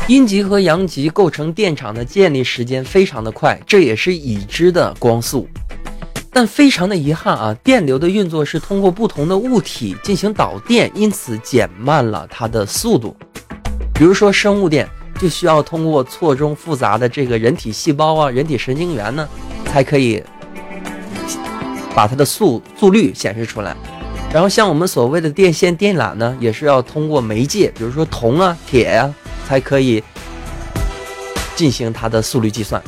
[0.09, 5.49] 阴极和阳极构成电场的建立时间非常的快，这也是已知的光速。
[6.33, 13.17] 但非常的遗憾啊，电流的运作是通过不同的物体进行导电，因此减慢了它的速度。
[13.95, 14.89] 比如说生物电，
[15.19, 19.29] 就需要通过错综复杂的这个人体细胞啊、人体神经元呢，
[19.65, 20.23] 才可以
[21.97, 23.75] 把它的速速率显示出来。
[24.33, 29.13] 然后像我们所谓的电线电缆呢，也是要通过媒介，比如说铜啊、铁呀。
[29.47, 30.03] 才可以
[31.55, 32.83] 进行它的速率计算，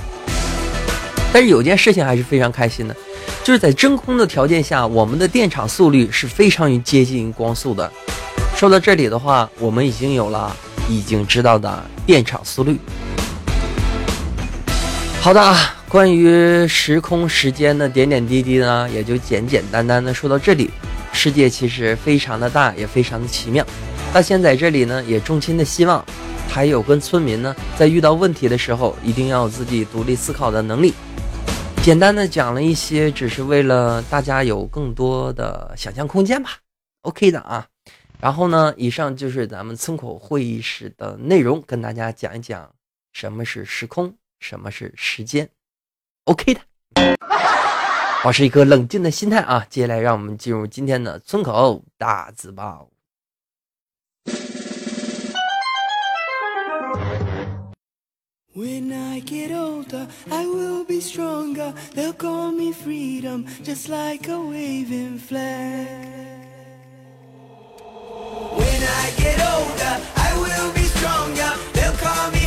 [1.33, 2.97] 但是有件事情还是非常开心的，
[3.45, 7.91] 就是在真空的条件下，我们的电场速率是非常于接近于光速的。
[8.57, 10.55] 说到这里的话，我们已经有了
[10.89, 12.79] 已经知道的电场速率。
[15.21, 20.71] 好的啊，关于时空时间的点点滴滴呢，也就简简单单的说到这里。
[21.13, 23.67] 世界其实非常的大，也非常的奇妙。
[24.13, 26.05] 大仙在这里呢，也衷心的希望。
[26.49, 30.93] 还有跟村民呢，在遇到问题的时候，一定要有自己独立思考的能力。
[31.85, 36.59] 简单的讲了一些，只是为了大家有更多的想象空间吧。
[37.03, 37.67] OK 的啊。
[38.21, 42.69] 然后呢，以上就是咱们村口会议室的内容，跟大家讲一讲
[43.13, 45.49] 什么是时空，什么是时间。
[46.25, 46.61] OK 的，
[48.25, 49.65] 保持一颗冷静的心态啊！
[49.71, 52.91] 接下来让我们进入今天的村口大字报。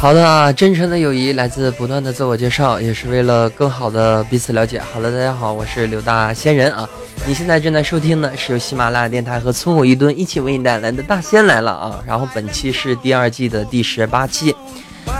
[0.02, 4.82] 好的啊，真诚的友谊来自不断的自我介绍，也是为了更好的彼此了解。
[4.82, 6.90] 好了，大家好，我是刘大仙人啊。
[7.26, 12.04] 你现在正在收听的是由喜马拉雅电台和村口一吨一起为你带来的大仙来了啊。
[12.06, 14.54] 然后本期是第二季的第十八期。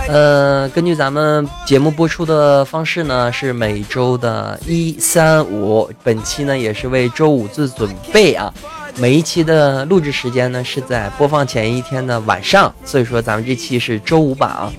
[0.08, 8.52] 呃，根据咱们节目播出的方式呢，是每周的一三五，本期呢也是为周五做准备啊。
[8.96, 14.72] 每一期的录制时间呢是在播放前一天的晚上，所以说咱们这期是周五版啊，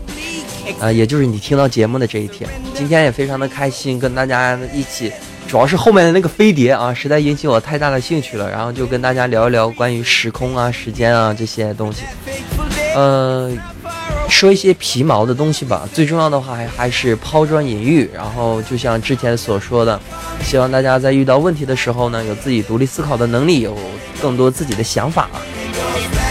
[0.80, 2.48] 呃，也就是你听到节目的这一天。
[2.74, 5.12] 今天也非常的开心，跟大家一起，
[5.48, 12.04] 主要是后面的那个飞碟啊，实在引起我太大的兴趣了，然后就跟大家聊一聊关于时空啊、时间啊这些东西，
[12.94, 13.52] 呃。
[14.30, 18.10] 说一些皮毛的东西吧，最重要的话还还是抛砖引玉。
[18.14, 19.98] 然后就像之前所说的，
[20.44, 23.78] 希望大家在遇到问题的时候呢，有自己独立思考的能力，有
[24.22, 25.30] 更多自己的想法。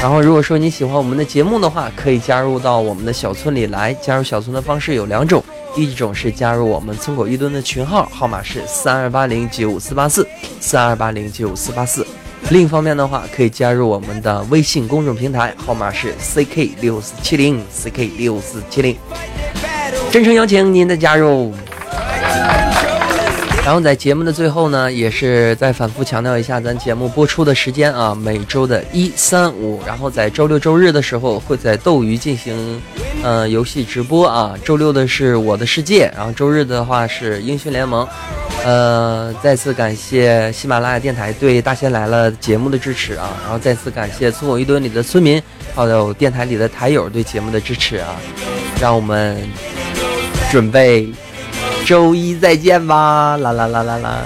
[0.02, 3.94] 然后如果说你喜欢我们的节目的话，可以加入到我们的小村里来。
[3.94, 5.42] 加入小村的方式有两种，
[5.76, 10.26] 一种是加入我们村口一吨的群号，号码是三二八零九五四八四
[10.60, 12.04] 三二八零九五四八四。
[12.50, 18.96] 另一方面的话，可以加入我们的微信公众平台，号码是 ck 六四七零 ck 六四七零，
[20.10, 21.54] 真诚邀请您的加入。
[23.64, 32.82] 然后在节目的最后呢，也是再反复强调一下咱节目播出的时间啊，每周的一三五，然后在周六周日的时候会在斗鱼进行
[33.22, 34.54] 呃游戏直播啊。
[34.64, 38.06] 周六的是我的世界，然后周日的话是英雄联盟。
[38.64, 43.30] 呃，再次感谢喜马拉雅电台对《大仙来了》节目的支持啊！
[43.42, 45.40] 然后再次感谢村口一吨里的村民，
[45.74, 48.16] 还有电台里的台友对节目的支持啊！
[48.80, 49.36] 让我们
[50.50, 51.12] 准备
[51.84, 53.36] 周一再见吧！
[53.36, 54.18] 啦啦啦啦啦！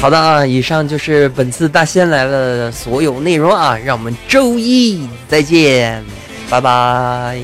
[0.00, 3.76] 好的啊，以上就是本次《大仙来了》的所有内容啊！
[3.76, 6.04] 让我们周一再见，
[6.48, 7.38] 拜拜。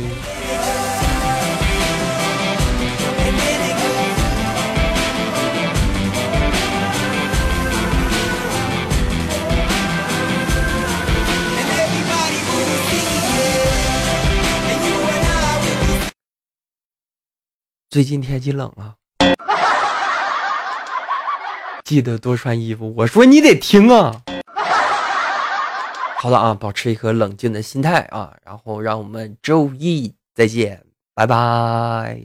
[17.90, 18.94] 最近天气冷啊，
[21.82, 22.94] 记得多穿衣服。
[22.96, 24.22] 我说你得听啊。
[26.18, 30.80] 好了啊，保持一颗冷静的心态啊，然后让我们周一再见，
[31.16, 32.22] 拜拜。